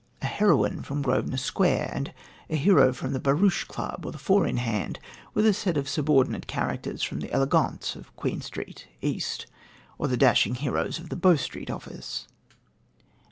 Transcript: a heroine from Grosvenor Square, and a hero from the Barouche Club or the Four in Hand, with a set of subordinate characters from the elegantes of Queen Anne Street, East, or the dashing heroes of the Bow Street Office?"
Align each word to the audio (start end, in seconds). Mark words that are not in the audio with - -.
a 0.23 0.25
heroine 0.25 0.81
from 0.81 1.03
Grosvenor 1.03 1.37
Square, 1.37 1.91
and 1.93 2.11
a 2.49 2.55
hero 2.55 2.91
from 2.91 3.13
the 3.13 3.19
Barouche 3.19 3.65
Club 3.65 4.03
or 4.03 4.11
the 4.11 4.17
Four 4.17 4.47
in 4.47 4.57
Hand, 4.57 4.97
with 5.35 5.45
a 5.45 5.53
set 5.53 5.77
of 5.77 5.87
subordinate 5.87 6.47
characters 6.47 7.03
from 7.03 7.19
the 7.19 7.31
elegantes 7.31 7.95
of 7.95 8.15
Queen 8.15 8.37
Anne 8.37 8.41
Street, 8.41 8.87
East, 9.03 9.45
or 9.99 10.07
the 10.07 10.17
dashing 10.17 10.55
heroes 10.55 10.97
of 10.97 11.09
the 11.09 11.15
Bow 11.15 11.35
Street 11.35 11.69
Office?" 11.69 12.27